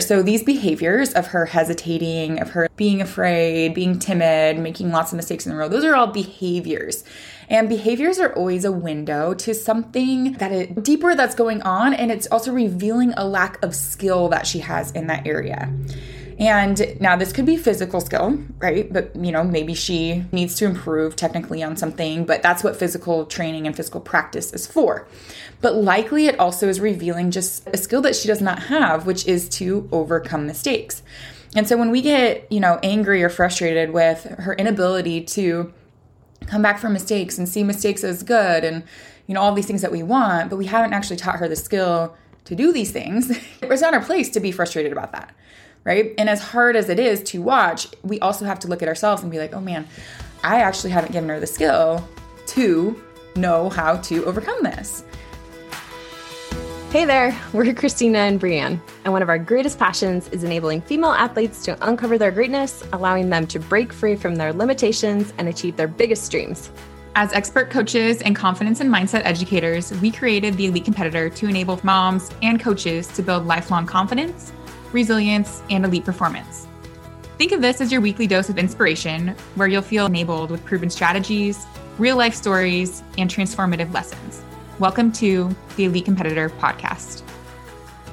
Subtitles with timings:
[0.00, 5.16] So, these behaviors of her hesitating, of her being afraid, being timid, making lots of
[5.16, 7.04] mistakes in the road, those are all behaviors.
[7.48, 11.94] And behaviors are always a window to something that is deeper that's going on.
[11.94, 15.72] And it's also revealing a lack of skill that she has in that area.
[16.38, 18.92] And now this could be physical skill, right?
[18.92, 23.26] But you know, maybe she needs to improve technically on something, but that's what physical
[23.26, 25.06] training and physical practice is for.
[25.60, 29.26] But likely it also is revealing just a skill that she does not have, which
[29.26, 31.02] is to overcome mistakes.
[31.56, 35.72] And so when we get, you know, angry or frustrated with her inability to
[36.46, 38.82] come back from mistakes and see mistakes as good and
[39.26, 41.56] you know all these things that we want, but we haven't actually taught her the
[41.56, 43.30] skill to do these things,
[43.62, 45.34] it's not our place to be frustrated about that
[45.84, 46.14] right?
[46.18, 49.22] And as hard as it is to watch, we also have to look at ourselves
[49.22, 49.86] and be like, oh man,
[50.42, 52.06] I actually haven't given her the skill
[52.48, 53.02] to
[53.36, 55.04] know how to overcome this.
[56.90, 61.10] Hey there, we're Christina and Brianne, and one of our greatest passions is enabling female
[61.10, 65.76] athletes to uncover their greatness, allowing them to break free from their limitations and achieve
[65.76, 66.70] their biggest dreams.
[67.16, 71.80] As expert coaches and confidence and mindset educators, we created the Elite Competitor to enable
[71.82, 74.52] moms and coaches to build lifelong confidence
[74.94, 76.68] resilience, and elite performance.
[77.36, 80.88] Think of this as your weekly dose of inspiration, where you'll feel enabled with proven
[80.88, 81.66] strategies,
[81.98, 84.40] real life stories, and transformative lessons.
[84.78, 87.22] Welcome to the Elite Competitor Podcast.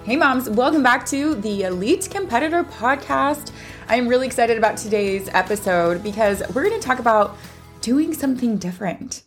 [0.06, 3.52] Hey, moms, welcome back to the Elite Competitor Podcast.
[3.88, 7.38] I'm really excited about today's episode because we're going to talk about
[7.82, 9.22] doing something different.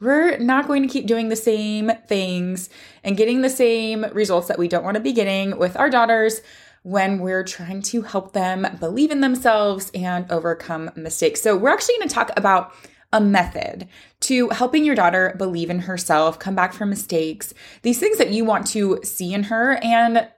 [0.00, 2.70] We're not going to keep doing the same things
[3.02, 6.40] and getting the same results that we don't want to be getting with our daughters
[6.84, 11.42] when we're trying to help them believe in themselves and overcome mistakes.
[11.42, 12.72] So, we're actually going to talk about
[13.12, 13.88] a method
[14.20, 18.44] to helping your daughter believe in herself, come back from mistakes, these things that you
[18.44, 19.78] want to see in her.
[19.82, 20.28] And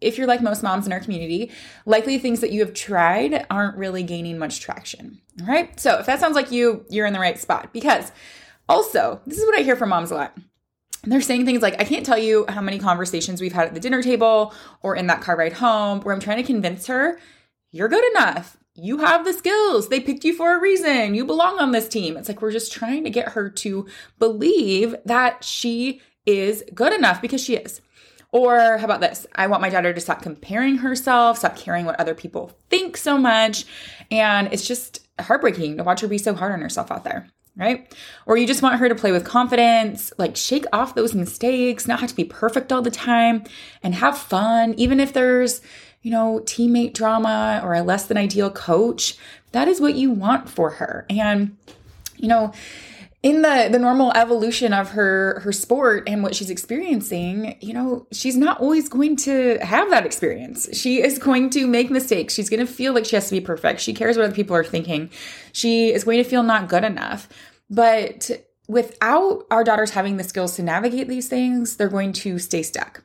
[0.00, 1.50] if you're like most moms in our community,
[1.86, 5.20] likely things that you have tried aren't really gaining much traction.
[5.40, 5.78] All right.
[5.80, 8.12] So, if that sounds like you, you're in the right spot because
[8.68, 10.36] also, this is what I hear from moms a lot
[11.12, 13.80] they're saying things like, I can't tell you how many conversations we've had at the
[13.80, 17.18] dinner table or in that car ride home where I'm trying to convince her,
[17.72, 18.56] you're good enough.
[18.74, 19.88] You have the skills.
[19.88, 21.14] They picked you for a reason.
[21.14, 22.16] You belong on this team.
[22.16, 23.86] It's like we're just trying to get her to
[24.18, 27.80] believe that she is good enough because she is.
[28.32, 29.26] Or how about this?
[29.34, 33.16] I want my daughter to stop comparing herself, stop caring what other people think so
[33.16, 33.64] much.
[34.10, 37.92] And it's just heartbreaking to watch her be so hard on herself out there right?
[38.26, 42.00] Or you just want her to play with confidence, like shake off those mistakes, not
[42.00, 43.44] have to be perfect all the time,
[43.82, 45.60] and have fun, even if there's,
[46.02, 49.16] you know, teammate drama or a less than ideal coach.
[49.52, 51.06] That is what you want for her.
[51.08, 51.56] And,
[52.16, 52.52] you know,
[53.26, 58.06] in the the normal evolution of her her sport and what she's experiencing you know
[58.12, 60.68] she's not always going to have that experience.
[60.72, 62.34] She is going to make mistakes.
[62.34, 63.80] She's going to feel like she has to be perfect.
[63.80, 65.10] She cares what other people are thinking.
[65.52, 67.28] She is going to feel not good enough.
[67.68, 68.30] But
[68.68, 73.02] without our daughters having the skills to navigate these things they're going to stay stuck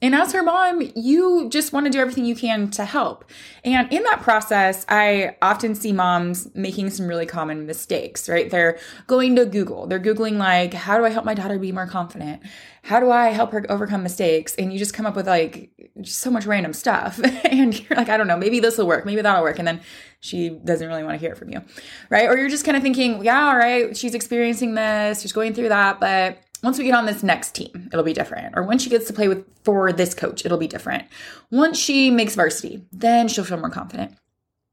[0.00, 3.24] and as her mom, you just want to do everything you can to help.
[3.64, 8.48] And in that process, I often see moms making some really common mistakes, right?
[8.48, 8.78] They're
[9.08, 9.88] going to Google.
[9.88, 12.42] They're Googling, like, how do I help my daughter be more confident?
[12.82, 14.54] How do I help her overcome mistakes?
[14.54, 17.20] And you just come up with like just so much random stuff.
[17.44, 19.04] and you're like, I don't know, maybe this will work.
[19.04, 19.58] Maybe that'll work.
[19.58, 19.80] And then
[20.20, 21.60] she doesn't really want to hear it from you,
[22.08, 22.28] right?
[22.28, 25.70] Or you're just kind of thinking, yeah, all right, she's experiencing this, she's going through
[25.70, 28.56] that, but once we get on this next team, it'll be different.
[28.56, 31.04] Or when she gets to play with for this coach, it'll be different.
[31.50, 34.16] Once she makes varsity, then she'll feel more confident.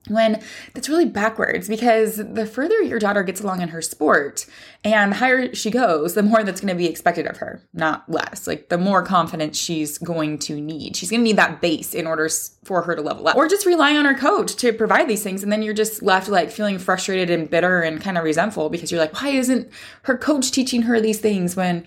[0.07, 0.41] When
[0.73, 4.45] that's really backwards because the further your daughter gets along in her sport
[4.83, 8.09] and the higher she goes, the more that's going to be expected of her, not
[8.09, 8.45] less.
[8.45, 10.95] Like the more confidence she's going to need.
[10.95, 12.29] She's going to need that base in order
[12.63, 13.35] for her to level up.
[13.35, 15.41] Or just rely on her coach to provide these things.
[15.41, 18.91] And then you're just left like feeling frustrated and bitter and kind of resentful because
[18.91, 19.69] you're like, why isn't
[20.03, 21.83] her coach teaching her these things when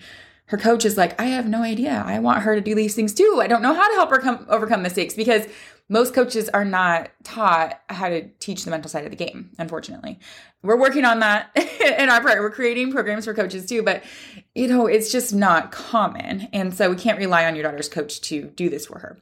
[0.47, 2.03] her coach is like, I have no idea.
[2.05, 3.39] I want her to do these things too.
[3.39, 5.45] I don't know how to help her come, overcome mistakes because
[5.89, 10.19] most coaches are not taught how to teach the mental side of the game, unfortunately.
[10.61, 11.49] We're working on that
[11.97, 12.39] in our part.
[12.39, 14.03] We're creating programs for coaches too, but
[14.55, 16.47] you know, it's just not common.
[16.53, 19.17] And so we can't rely on your daughter's coach to do this for her.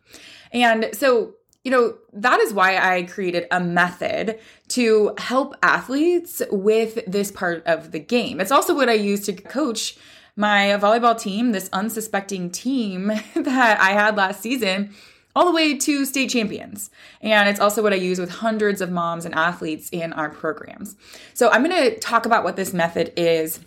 [0.52, 1.34] And so
[1.64, 7.62] you know, that is why I created a method to help athletes with this part
[7.66, 8.40] of the game.
[8.40, 9.98] It's also what I use to coach
[10.38, 14.96] my volleyball team, this unsuspecting team that I had last season,
[15.38, 16.90] all the way to state champions.
[17.22, 20.96] And it's also what I use with hundreds of moms and athletes in our programs.
[21.36, 23.60] So I'm going to talk about what this method is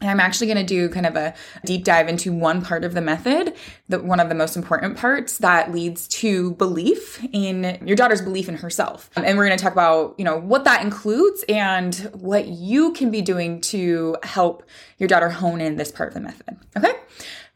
[0.00, 1.34] and I'm actually going to do kind of a
[1.64, 3.54] deep dive into one part of the method,
[3.88, 8.48] that one of the most important parts that leads to belief in your daughter's belief
[8.48, 9.10] in herself.
[9.16, 12.92] Um, and we're going to talk about, you know, what that includes and what you
[12.92, 14.62] can be doing to help
[14.98, 16.56] your daughter hone in this part of the method.
[16.76, 16.92] Okay?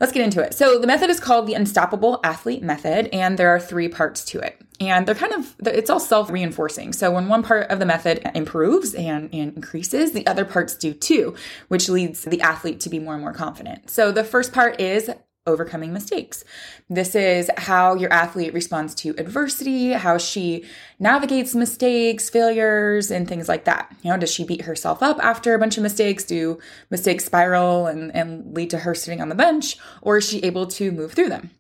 [0.03, 0.53] Let's get into it.
[0.53, 4.41] So the method is called the Unstoppable Athlete Method, and there are three parts to
[4.41, 4.61] it.
[4.81, 6.93] And they're kind of, it's all self reinforcing.
[6.93, 10.93] So when one part of the method improves and, and increases, the other parts do
[10.93, 11.37] too,
[11.69, 13.91] which leads the athlete to be more and more confident.
[13.91, 15.09] So the first part is
[15.47, 16.45] overcoming mistakes.
[16.89, 20.65] This is how your athlete responds to adversity, how she
[20.99, 23.95] navigates mistakes, failures, and things like that.
[24.03, 26.25] You know, does she beat herself up after a bunch of mistakes?
[26.25, 26.59] Do
[26.91, 29.77] mistakes spiral and, and lead to her sitting on the bench?
[30.01, 31.51] Or is she able to move through them?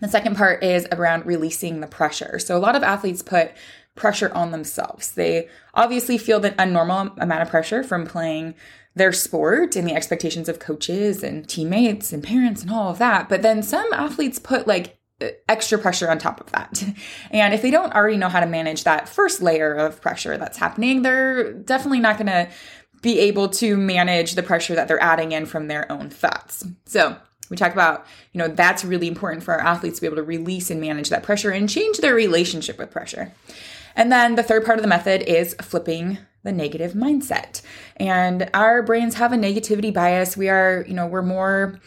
[0.00, 2.38] The second part is around releasing the pressure.
[2.38, 3.52] So a lot of athletes put
[3.96, 5.12] pressure on themselves.
[5.12, 8.54] They obviously feel the, a normal amount of pressure from playing
[8.94, 13.28] their sport and the expectations of coaches and teammates and parents and all of that.
[13.28, 14.98] But then some athletes put like
[15.48, 16.82] extra pressure on top of that.
[17.30, 20.58] And if they don't already know how to manage that first layer of pressure that's
[20.58, 22.48] happening, they're definitely not going to
[23.02, 26.66] be able to manage the pressure that they're adding in from their own thoughts.
[26.86, 27.16] So,
[27.48, 30.22] we talk about, you know, that's really important for our athletes to be able to
[30.22, 33.32] release and manage that pressure and change their relationship with pressure.
[33.96, 37.62] And then the third part of the method is flipping the negative mindset.
[37.96, 40.36] And our brains have a negativity bias.
[40.36, 41.80] We are, you know, we're more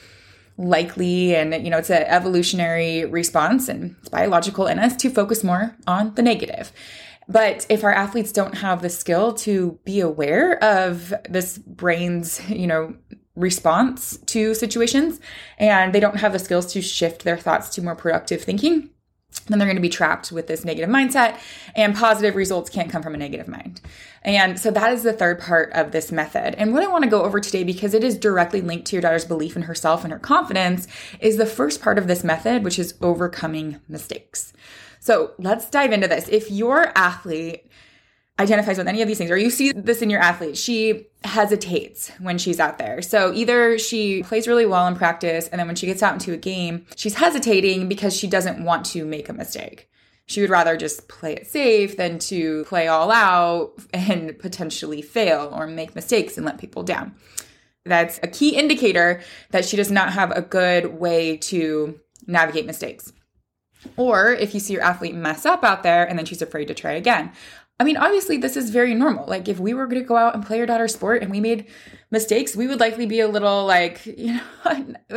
[0.58, 5.44] likely and you know it's an evolutionary response and it's biological in us to focus
[5.44, 6.72] more on the negative
[7.28, 12.68] but if our athletes don't have the skill to be aware of this brain's you
[12.68, 12.96] know
[13.36, 15.20] response to situations
[15.58, 18.92] and they don't have the skills to shift their thoughts to more productive thinking
[19.48, 21.38] then they're going to be trapped with this negative mindset
[21.76, 23.82] and positive results can't come from a negative mind.
[24.22, 26.56] And so that is the third part of this method.
[26.56, 29.02] And what I want to go over today, because it is directly linked to your
[29.02, 30.88] daughter's belief in herself and her confidence,
[31.20, 34.54] is the first part of this method, which is overcoming mistakes.
[35.00, 36.30] So let's dive into this.
[36.30, 37.68] If your athlete
[38.40, 42.10] identifies with any of these things, or you see this in your athlete, she hesitates
[42.20, 43.02] when she's out there.
[43.02, 46.34] So either she plays really well in practice, and then when she gets out into
[46.34, 49.90] a game, she's hesitating because she doesn't want to make a mistake.
[50.26, 55.54] She would rather just play it safe than to play all out and potentially fail
[55.54, 57.16] or make mistakes and let people down.
[57.86, 63.12] That's a key indicator that she does not have a good way to navigate mistakes.
[63.98, 66.74] Or if you see your athlete mess up out there and then she's afraid to
[66.74, 67.34] try again.
[67.80, 69.26] I mean, obviously, this is very normal.
[69.28, 71.40] Like, if we were going to go out and play our daughter's sport and we
[71.40, 71.68] made
[72.12, 74.44] mistakes, we would likely be a little like, you know,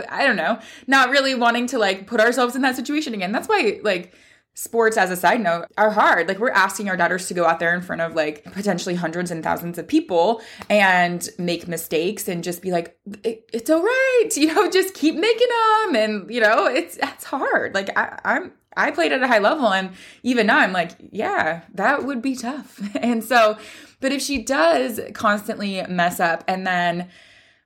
[0.09, 3.33] I don't know, not really wanting to like put ourselves in that situation again.
[3.33, 4.15] That's why, like,
[4.57, 7.59] sports as a side note are hard like we're asking our daughters to go out
[7.59, 12.43] there in front of like potentially hundreds and thousands of people and make mistakes and
[12.43, 15.49] just be like it's all right you know just keep making
[15.85, 19.39] them and you know it's that's hard like I, i'm I played at a high
[19.39, 19.91] level and
[20.23, 22.81] even now I'm like, yeah, that would be tough.
[22.97, 23.57] And so,
[24.01, 27.09] but if she does constantly mess up and then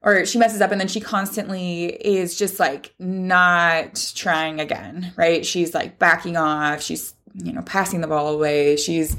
[0.02, 5.44] or she messes up and then she constantly is just like not trying again, right?
[5.44, 8.76] She's like backing off, she's you know, passing the ball away.
[8.76, 9.16] She's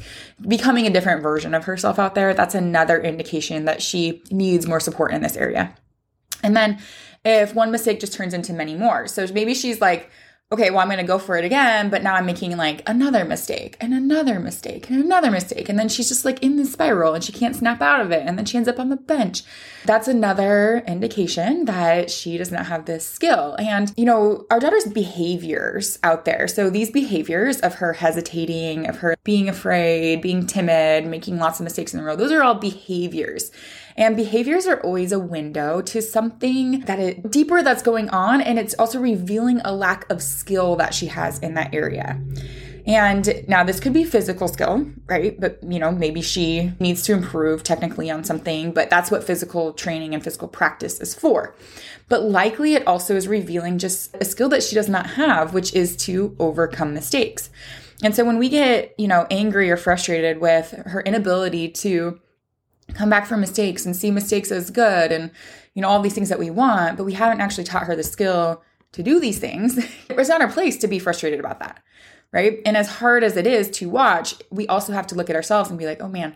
[0.48, 2.34] becoming a different version of herself out there.
[2.34, 5.74] That's another indication that she needs more support in this area.
[6.44, 6.80] And then
[7.24, 9.08] if one mistake just turns into many more.
[9.08, 10.10] So maybe she's like
[10.52, 13.24] okay, well, I'm going to go for it again, but now I'm making like another
[13.24, 15.70] mistake and another mistake and another mistake.
[15.70, 18.24] And then she's just like in the spiral and she can't snap out of it.
[18.28, 19.44] And then she ends up on the bench.
[19.86, 23.56] That's another indication that she does not have this skill.
[23.60, 26.50] And, you know, our daughter's behaviors out there.
[26.50, 31.64] So these behaviors of her hesitating, of her being afraid, being timid, making lots of
[31.64, 33.52] mistakes in the row, those are all behaviors.
[34.02, 38.42] And behaviors are always a window to something that is deeper that's going on.
[38.42, 42.20] And it's also revealing a lack of skill that she has in that area.
[42.88, 45.40] And now this could be physical skill, right?
[45.40, 49.72] But you know, maybe she needs to improve technically on something, but that's what physical
[49.72, 51.56] training and physical practice is for.
[52.10, 55.76] But likely it also is revealing just a skill that she does not have, which
[55.76, 57.52] is to overcome mistakes.
[58.02, 62.20] And so when we get, you know, angry or frustrated with her inability to
[62.94, 65.32] come back from mistakes and see mistakes as good and
[65.74, 68.04] you know all these things that we want but we haven't actually taught her the
[68.04, 69.78] skill to do these things
[70.10, 71.82] it's not our place to be frustrated about that
[72.34, 72.62] right?
[72.66, 75.70] And as hard as it is to watch we also have to look at ourselves
[75.70, 76.36] and be like oh man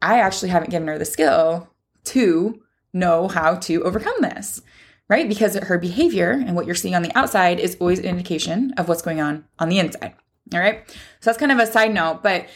[0.00, 1.68] i actually haven't given her the skill
[2.04, 2.60] to
[2.92, 4.62] know how to overcome this
[5.08, 5.28] right?
[5.28, 8.88] Because her behavior and what you're seeing on the outside is always an indication of
[8.88, 10.14] what's going on on the inside
[10.54, 10.88] all right?
[11.20, 12.46] So that's kind of a side note but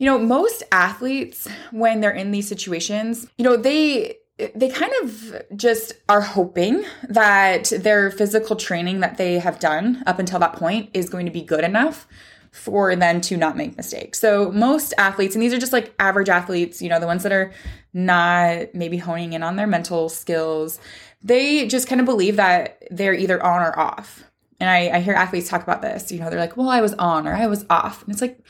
[0.00, 4.16] you know, most athletes when they're in these situations, you know, they
[4.54, 10.18] they kind of just are hoping that their physical training that they have done up
[10.18, 12.08] until that point is going to be good enough
[12.50, 14.18] for them to not make mistakes.
[14.18, 17.32] So most athletes, and these are just like average athletes, you know, the ones that
[17.32, 17.52] are
[17.92, 20.80] not maybe honing in on their mental skills,
[21.22, 24.24] they just kind of believe that they're either on or off.
[24.58, 26.94] And I, I hear athletes talk about this, you know, they're like, well, I was
[26.94, 28.02] on or I was off.
[28.02, 28.40] And it's like,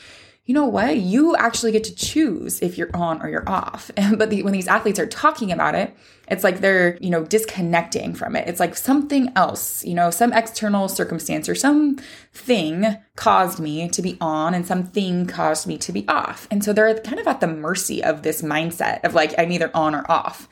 [0.50, 0.96] you know what?
[0.96, 3.88] You actually get to choose if you're on or you're off.
[4.16, 8.14] but the, when these athletes are talking about it, it's like they're, you know, disconnecting
[8.14, 8.48] from it.
[8.48, 12.00] It's like something else, you know, some external circumstance or some
[12.32, 16.48] thing caused me to be on and something caused me to be off.
[16.50, 19.70] And so they're kind of at the mercy of this mindset of like, I'm either
[19.72, 20.48] on or off.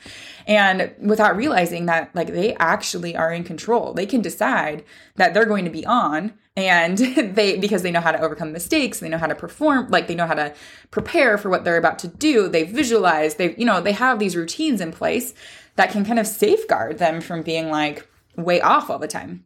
[0.47, 3.93] And without realizing that, like, they actually are in control.
[3.93, 6.33] They can decide that they're going to be on
[6.67, 6.97] and
[7.35, 10.15] they because they know how to overcome mistakes they know how to perform like they
[10.15, 10.53] know how to
[10.91, 14.35] prepare for what they're about to do they visualize they you know they have these
[14.35, 15.33] routines in place
[15.79, 19.45] that can kind of safeguard them from being like way off all the time.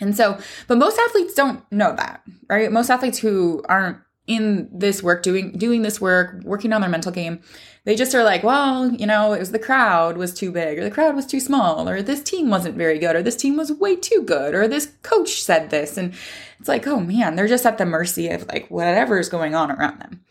[0.00, 2.72] And so but most athletes don't know that right?
[2.72, 7.12] Most athletes who aren't in this work doing doing this work working on their mental
[7.12, 7.40] game
[7.84, 10.84] they just are like well you know it was the crowd was too big or
[10.84, 13.72] the crowd was too small or this team wasn't very good or this team was
[13.72, 15.96] way too good or this coach said this.
[15.96, 16.12] And
[16.58, 19.70] it's like oh man they're just at the mercy of like whatever is going on
[19.70, 20.24] around them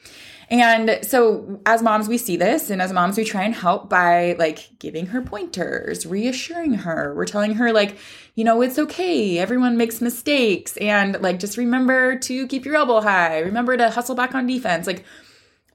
[0.50, 2.70] and so as moms, we see this.
[2.70, 7.14] And as moms, we try and help by like giving her pointers, reassuring her.
[7.16, 7.98] We're telling her, like,
[8.36, 9.40] you know, it's okay.
[9.40, 10.78] Everyone makes mistakes.
[10.78, 13.40] And like, just remember to keep your elbow high.
[13.40, 14.86] Remember to hustle back on defense.
[14.86, 15.04] Like,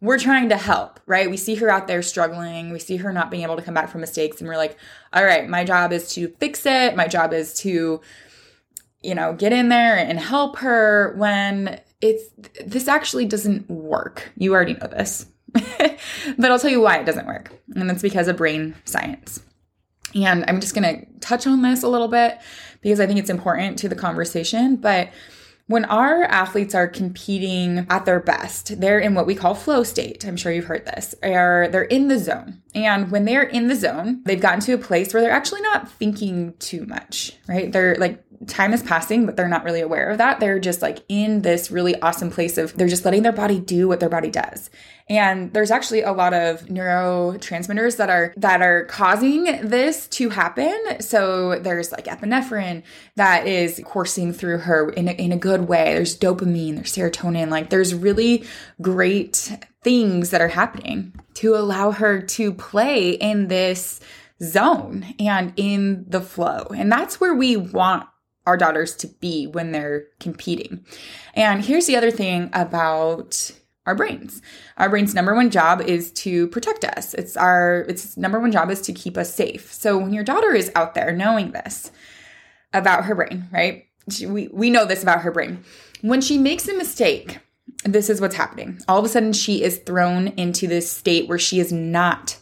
[0.00, 1.29] we're trying to help, right?
[1.29, 2.73] We see her out there struggling.
[2.73, 4.41] We see her not being able to come back from mistakes.
[4.41, 4.79] And we're like,
[5.12, 6.97] all right, my job is to fix it.
[6.97, 8.00] My job is to,
[9.03, 12.25] you know, get in there and help her when it's
[12.64, 14.30] this actually doesn't work.
[14.37, 15.26] You already know this.
[15.52, 17.52] but I'll tell you why it doesn't work.
[17.75, 19.42] And that's because of brain science.
[20.14, 22.38] And I'm just going to touch on this a little bit
[22.80, 25.11] because I think it's important to the conversation, but
[25.71, 30.25] when our athletes are competing at their best, they're in what we call flow state.
[30.25, 31.15] I'm sure you've heard this.
[31.23, 32.61] Or they're in the zone.
[32.75, 35.89] And when they're in the zone, they've gotten to a place where they're actually not
[35.89, 37.71] thinking too much, right?
[37.71, 40.41] They're like time is passing, but they're not really aware of that.
[40.41, 43.87] They're just like in this really awesome place of they're just letting their body do
[43.87, 44.71] what their body does.
[45.11, 50.79] And there's actually a lot of neurotransmitters that are that are causing this to happen.
[51.00, 52.85] So there's like epinephrine
[53.17, 55.95] that is coursing through her in a, in a good way.
[55.95, 57.50] There's dopamine, there's serotonin.
[57.50, 58.45] Like there's really
[58.81, 63.99] great things that are happening to allow her to play in this
[64.40, 66.67] zone and in the flow.
[66.76, 68.07] And that's where we want
[68.47, 70.85] our daughters to be when they're competing.
[71.35, 73.52] And here's the other thing about
[73.90, 74.40] our brains.
[74.76, 77.12] Our brain's number one job is to protect us.
[77.12, 79.73] It's our its number one job is to keep us safe.
[79.73, 81.90] So when your daughter is out there knowing this
[82.73, 83.87] about her brain, right?
[84.09, 85.64] She, we we know this about her brain.
[86.02, 87.40] When she makes a mistake,
[87.82, 88.78] this is what's happening.
[88.87, 92.38] All of a sudden she is thrown into this state where she is not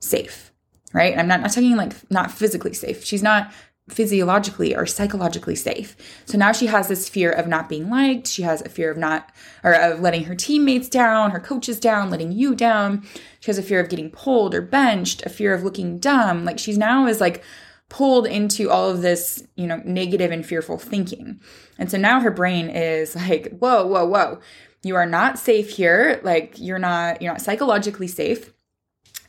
[0.00, 0.52] safe.
[0.94, 1.18] Right?
[1.18, 3.04] I'm not, not talking like not physically safe.
[3.04, 3.52] She's not
[3.88, 5.96] physiologically or psychologically safe.
[6.26, 8.26] So now she has this fear of not being liked.
[8.26, 9.30] She has a fear of not,
[9.64, 13.06] or of letting her teammates down, her coaches down, letting you down.
[13.40, 16.44] She has a fear of getting pulled or benched, a fear of looking dumb.
[16.44, 17.42] Like she's now is like
[17.88, 21.40] pulled into all of this, you know, negative and fearful thinking.
[21.78, 24.40] And so now her brain is like, whoa, whoa, whoa.
[24.82, 26.20] You are not safe here.
[26.22, 28.52] Like you're not, you're not psychologically safe.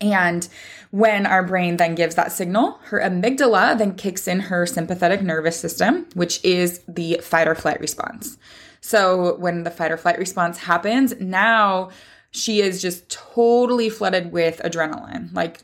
[0.01, 0.47] And
[0.91, 5.59] when our brain then gives that signal, her amygdala then kicks in her sympathetic nervous
[5.59, 8.37] system, which is the fight or flight response.
[8.81, 11.89] So when the fight or flight response happens, now
[12.31, 15.63] she is just totally flooded with adrenaline, like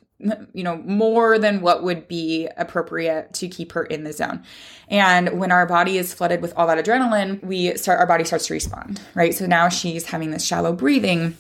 [0.54, 4.44] you know, more than what would be appropriate to keep her in the zone.
[4.88, 8.48] And when our body is flooded with all that adrenaline, we start our body starts
[8.48, 9.34] to respond, right?
[9.34, 11.38] So now she's having this shallow breathing.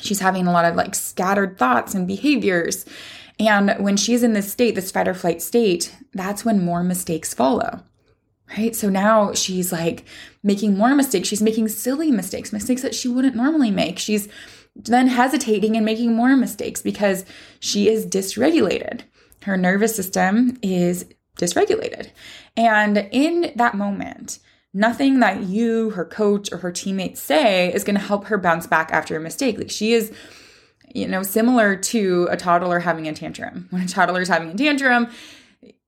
[0.00, 2.84] She's having a lot of like scattered thoughts and behaviors.
[3.38, 7.34] And when she's in this state, this fight or flight state, that's when more mistakes
[7.34, 7.82] follow.
[8.56, 8.76] Right?
[8.76, 10.04] So now she's like
[10.42, 11.28] making more mistakes.
[11.28, 13.98] She's making silly mistakes, mistakes that she wouldn't normally make.
[13.98, 14.28] She's
[14.74, 17.24] then hesitating and making more mistakes because
[17.60, 19.02] she is dysregulated.
[19.44, 21.06] Her nervous system is
[21.38, 22.10] dysregulated.
[22.56, 24.38] And in that moment,
[24.74, 28.66] nothing that you, her coach, or her teammates say is going to help her bounce
[28.66, 29.58] back after a mistake.
[29.58, 30.12] Like she is,
[30.94, 33.68] you know, similar to a toddler having a tantrum.
[33.70, 35.08] When a toddler is having a tantrum,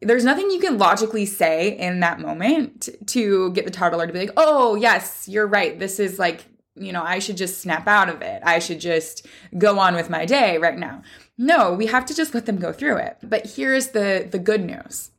[0.01, 4.19] there's nothing you can logically say in that moment to get the toddler to be
[4.19, 5.79] like, oh, yes, you're right.
[5.79, 6.45] This is like
[6.77, 8.43] you know, I should just snap out of it.
[8.45, 9.27] I should just
[9.57, 11.03] go on with my day right now.
[11.39, 13.19] No, we have to just let them go through it.
[13.23, 15.11] But here's the the good news.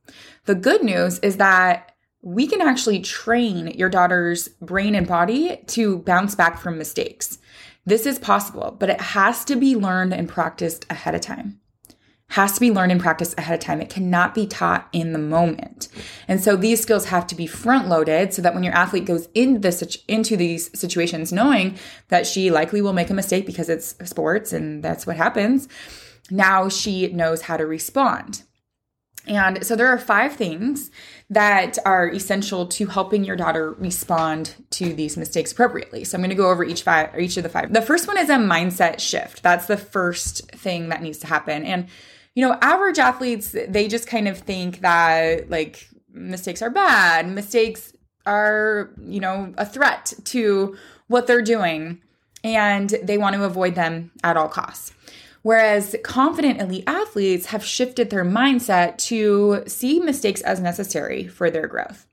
[0.46, 1.95] The good news is that
[2.26, 7.38] we can actually train your daughter's brain and body to bounce back from mistakes.
[7.86, 11.62] This is possible, but it has to be learned and practiced ahead of time
[12.30, 13.82] has to be learned and practiced ahead of time.
[13.82, 15.88] It cannot be taught in the moment.
[16.28, 19.30] And so these skills have to be front loaded so that when your athlete goes
[19.36, 21.78] into into these situations knowing
[22.08, 25.68] that she likely will make a mistake because it's sports and that's what happens,
[26.32, 28.44] now she knows how to respond.
[29.28, 30.92] And so there are five things
[31.30, 36.04] that are essential to helping your daughter respond to these mistakes appropriately.
[36.04, 37.74] So I'm going to go over each five each of the five.
[37.74, 39.42] The first one is a mindset shift.
[39.42, 41.64] That's the first thing that needs to happen.
[41.64, 41.88] And
[42.36, 47.94] you know, average athletes, they just kind of think that like mistakes are bad, mistakes
[48.26, 50.76] are, you know, a threat to
[51.08, 52.02] what they're doing,
[52.44, 54.95] and they want to avoid them at all costs.
[55.46, 61.68] Whereas confident elite athletes have shifted their mindset to see mistakes as necessary for their
[61.68, 62.08] growth.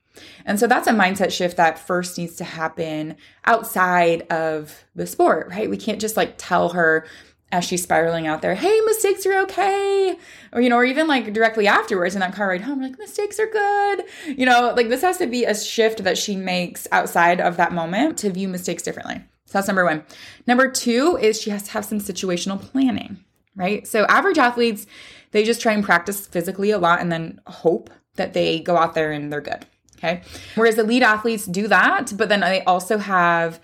[0.45, 5.47] And so that's a mindset shift that first needs to happen outside of the sport,
[5.49, 5.67] right?
[5.67, 7.07] We can't just like tell her,
[7.51, 10.15] as she's spiraling out there, hey, mistakes are okay.
[10.51, 13.39] Or, you know, or even like directly afterwards in that car ride home, like, mistakes
[13.39, 14.03] are good.
[14.27, 17.71] You know, like this has to be a shift that she makes outside of that
[17.71, 19.23] moment to view mistakes differently.
[19.53, 20.03] So that's number one.
[20.47, 23.23] Number two is she has to have some situational planning,
[23.55, 23.85] right?
[23.85, 24.87] So average athletes,
[25.29, 28.95] they just try and practice physically a lot and then hope that they go out
[28.95, 29.63] there and they're good.
[29.97, 30.23] Okay.
[30.55, 33.59] Whereas elite athletes do that, but then they also have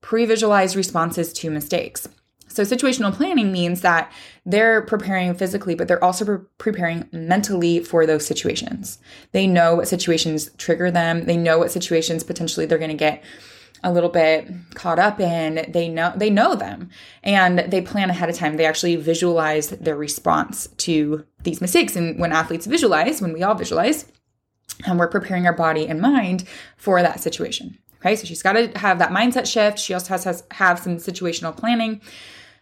[0.00, 2.08] pre visualized responses to mistakes.
[2.48, 4.10] So, situational planning means that
[4.46, 8.98] they're preparing physically, but they're also pre- preparing mentally for those situations.
[9.32, 13.22] They know what situations trigger them, they know what situations potentially they're going to get
[13.84, 16.90] a little bit caught up in they know they know them.
[17.22, 18.56] And they plan ahead of time.
[18.56, 21.94] They actually visualize their response to these mistakes.
[21.94, 24.06] And when athletes visualize when we all visualize
[24.86, 26.44] and we're preparing our body and mind
[26.76, 29.78] for that situation okay so she's got to have that mindset shift.
[29.78, 32.00] She also has to have some situational planning.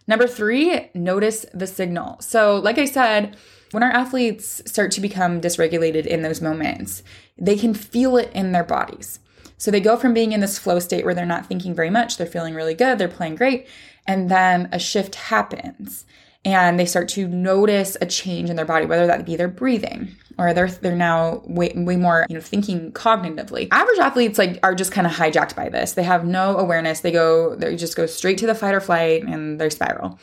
[0.07, 2.17] Number three, notice the signal.
[2.19, 3.37] So, like I said,
[3.71, 7.03] when our athletes start to become dysregulated in those moments,
[7.37, 9.19] they can feel it in their bodies.
[9.63, 12.17] So they go from being in this flow state where they're not thinking very much,
[12.17, 13.65] they're feeling really good, they're playing great,
[14.05, 16.05] and then a shift happens
[16.43, 20.17] and they start to notice a change in their body, whether that be their breathing
[20.37, 23.69] or they're they're now way, way more you know thinking cognitively.
[23.71, 25.93] Average athletes like are just kind of hijacked by this.
[25.93, 26.99] They have no awareness.
[26.99, 30.19] They go they just go straight to the fight or flight and they spiral.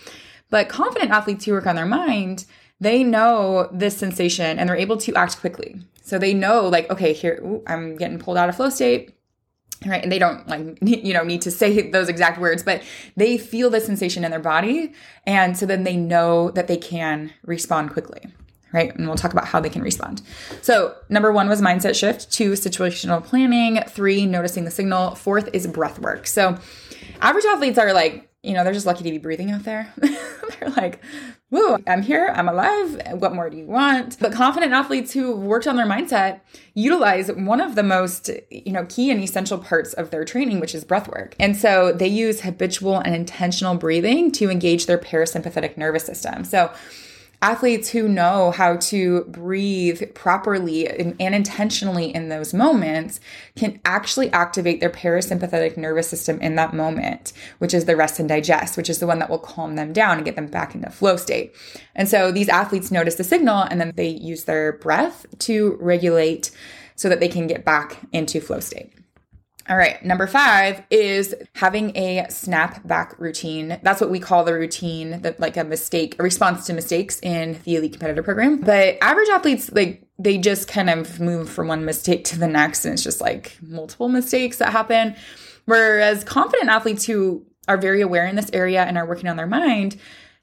[0.50, 2.44] But confident athletes who work on their mind,
[2.79, 5.81] they know this sensation and they're able to act quickly.
[6.03, 9.14] So they know like okay, here ooh, I'm getting pulled out of flow state
[9.87, 10.03] right?
[10.03, 12.83] And they don't like you know need to say those exact words but
[13.16, 14.93] they feel the sensation in their body.
[15.27, 18.23] And so then they know that they can respond quickly
[18.73, 18.95] right?
[18.95, 20.23] And we'll talk about how they can respond.
[20.62, 25.66] So number one was mindset shift two situational planning three noticing the signal fourth is
[25.66, 26.27] breath work.
[26.27, 26.59] So
[27.21, 30.70] average athletes are like you know they're just lucky to be breathing out there they're
[30.76, 31.03] like
[31.50, 33.00] whoa, I'm here, I'm alive.
[33.14, 34.18] What more do you want?
[34.18, 36.40] But confident athletes who worked on their mindset
[36.74, 40.74] utilize one of the most, you know, key and essential parts of their training, which
[40.74, 41.35] is breath work.
[41.38, 46.44] And so they use habitual and intentional breathing to engage their parasympathetic nervous system.
[46.44, 46.72] So
[47.42, 53.18] athletes who know how to breathe properly and, and, intentionally in those moments
[53.57, 58.29] can actually activate their parasympathetic nervous system in that moment, which is the rest and
[58.29, 60.90] digest, which is the one that will calm them down and get them back into
[60.90, 61.55] flow state.
[61.94, 66.50] And so these athletes notice the signal and then they use their breath to regulate
[66.94, 68.92] so that they can get back into flow state.
[69.70, 73.78] All right, number five is having a snap back routine.
[73.85, 77.56] That's what we call the routine that like a mistake, a response to mistakes in
[77.62, 78.56] the elite competitor program.
[78.56, 82.85] But average athletes, like they just kind of move from one mistake to the next,
[82.85, 85.14] and it's just like multiple mistakes that happen.
[85.66, 89.46] Whereas confident athletes who are very aware in this area and are working on their
[89.46, 89.96] mind,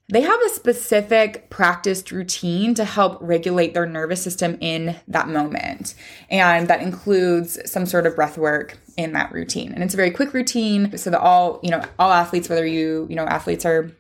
[0.08, 5.96] they have a specific practiced routine to help regulate their nervous system in that moment.
[6.30, 9.72] And that includes some sort of breath work in that routine.
[9.74, 13.08] And it's a very quick routine so that all, you know, all athletes, whether you,
[13.10, 13.92] you know, athletes are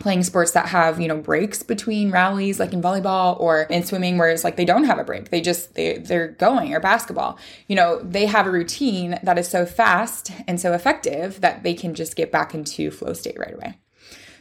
[0.00, 4.18] playing sports that have you know breaks between rallies like in volleyball or in swimming
[4.18, 7.38] where it's like they don't have a break they just they, they're going or basketball
[7.68, 11.74] you know they have a routine that is so fast and so effective that they
[11.74, 13.76] can just get back into flow state right away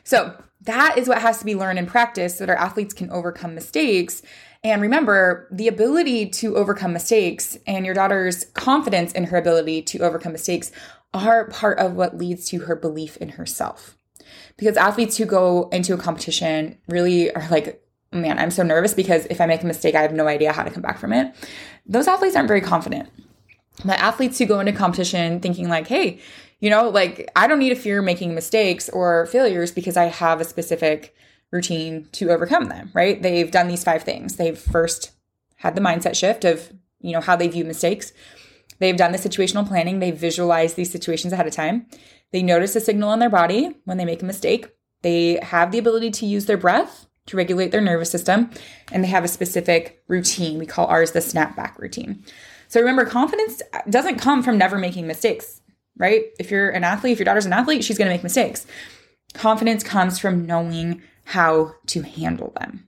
[0.04, 3.10] so that is what has to be learned and practiced so that our athletes can
[3.12, 4.22] overcome mistakes.
[4.68, 10.00] And remember, the ability to overcome mistakes and your daughter's confidence in her ability to
[10.00, 10.74] overcome mistakes
[11.14, 13.98] are part of what leads to her belief in herself.
[14.58, 19.26] Because athletes who go into a competition really are like, man, I'm so nervous because
[19.28, 21.34] if I make a mistake, I have no idea how to come back from it.
[21.86, 23.10] Those athletes aren't very confident.
[23.86, 26.20] But athletes who go into competition thinking like, hey,
[26.60, 30.42] you know, like I don't need to fear making mistakes or failures because I have
[30.42, 31.16] a specific
[31.52, 33.22] routine to overcome them, right?
[33.22, 34.36] They've done these five things.
[34.36, 35.12] They've first
[35.58, 38.14] had the mindset shift of, you know, how they view mistakes.
[38.80, 40.00] They've done the situational planning.
[40.00, 41.88] They visualize these situations ahead of time.
[42.32, 44.68] They notice a signal in their body when they make a mistake.
[45.02, 48.50] They have the ability to use their breath to regulate their nervous system,
[48.92, 50.60] and they have a specific routine.
[50.60, 52.24] We call ours the snapback routine.
[52.70, 55.62] So remember, confidence doesn't come from never making mistakes
[55.98, 56.26] right?
[56.40, 58.66] If you're an athlete, if your daughter's an athlete, she's going to make mistakes.
[59.34, 62.88] Confidence comes from knowing how to handle them.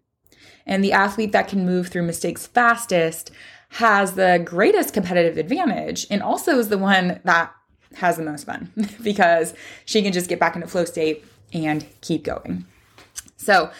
[0.66, 3.32] And the athlete that can move through mistakes fastest
[3.72, 7.54] has the greatest competitive advantage and also is the one that
[7.96, 8.72] has the most fun
[9.04, 12.66] because she can just get back into flow state and keep going.
[13.36, 13.72] So,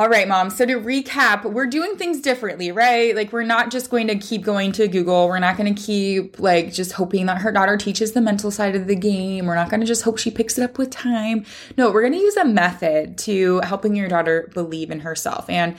[0.00, 0.48] all right, mom.
[0.48, 3.14] So to recap, we're doing things differently, right?
[3.14, 5.28] Like we're not just going to keep going to Google.
[5.28, 8.74] We're not going to keep like just hoping that her daughter teaches the mental side
[8.74, 9.44] of the game.
[9.44, 11.44] We're not going to just hope she picks it up with time.
[11.76, 15.50] No, we're going to use a method to helping your daughter believe in herself.
[15.50, 15.76] And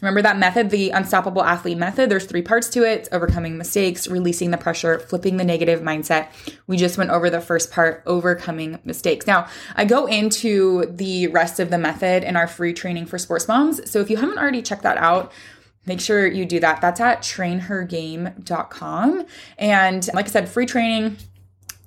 [0.00, 2.10] Remember that method, the unstoppable athlete method?
[2.10, 6.28] There's three parts to it overcoming mistakes, releasing the pressure, flipping the negative mindset.
[6.66, 9.26] We just went over the first part, overcoming mistakes.
[9.26, 13.46] Now, I go into the rest of the method in our free training for sports
[13.46, 13.90] moms.
[13.90, 15.32] So if you haven't already checked that out,
[15.86, 16.80] make sure you do that.
[16.80, 19.26] That's at trainhergame.com.
[19.58, 21.18] And like I said, free training.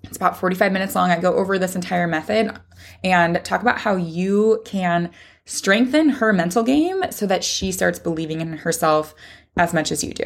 [0.04, 1.10] It's about 45 minutes long.
[1.10, 2.56] I go over this entire method
[3.04, 5.12] and talk about how you can
[5.46, 9.14] strengthen her mental game so that she starts believing in herself
[9.58, 10.26] as much as you do.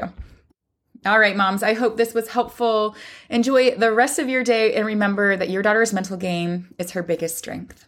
[1.06, 2.96] All right, moms, I hope this was helpful.
[3.30, 7.04] Enjoy the rest of your day and remember that your daughter's mental game is her
[7.04, 7.88] biggest strength.